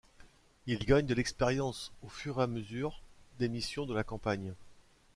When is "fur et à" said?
2.09-2.47